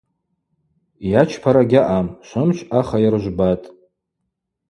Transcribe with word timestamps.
Йачпара 1.11 1.63
гьаъам– 1.71 2.07
Швымч 2.27 2.57
ахайыр 2.79 3.15
жвбатӏ. 3.23 3.65